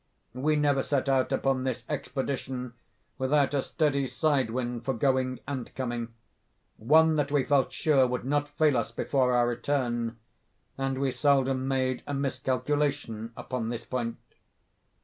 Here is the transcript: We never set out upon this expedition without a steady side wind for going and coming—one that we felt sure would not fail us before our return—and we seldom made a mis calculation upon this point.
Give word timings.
We 0.33 0.55
never 0.55 0.81
set 0.81 1.07
out 1.07 1.31
upon 1.31 1.63
this 1.63 1.83
expedition 1.87 2.73
without 3.19 3.53
a 3.53 3.61
steady 3.61 4.07
side 4.07 4.49
wind 4.49 4.83
for 4.83 4.95
going 4.95 5.41
and 5.47 5.71
coming—one 5.75 7.15
that 7.17 7.31
we 7.31 7.43
felt 7.43 7.71
sure 7.71 8.07
would 8.07 8.25
not 8.25 8.49
fail 8.49 8.77
us 8.77 8.91
before 8.91 9.33
our 9.35 9.47
return—and 9.47 10.99
we 10.99 11.11
seldom 11.11 11.67
made 11.67 12.01
a 12.07 12.15
mis 12.15 12.39
calculation 12.39 13.31
upon 13.37 13.69
this 13.69 13.85
point. 13.85 14.17